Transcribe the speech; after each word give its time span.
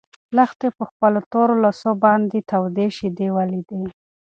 لښتې 0.35 0.67
په 0.77 0.83
خپلو 0.89 1.19
تورو 1.31 1.55
لاسو 1.63 1.89
باندې 2.03 2.39
تودې 2.49 2.87
شيدې 2.97 3.27
ولیدې. 3.37 3.81